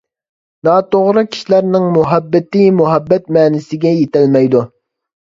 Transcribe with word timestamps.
ناتوغرا 0.67 1.23
كىشىلەرنىڭ 1.35 1.87
مۇھەببىتى 1.99 2.65
مۇھەببەت 2.81 3.33
مەنىسىگە 3.41 3.97
يېتەلمەيدۇ. 4.03 4.69